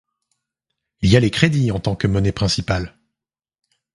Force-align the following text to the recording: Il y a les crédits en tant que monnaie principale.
Il 1.01 1.11
y 1.11 1.15
a 1.15 1.19
les 1.19 1.29
crédits 1.29 1.69
en 1.69 1.79
tant 1.79 1.95
que 1.95 2.07
monnaie 2.07 2.31
principale. 2.31 2.97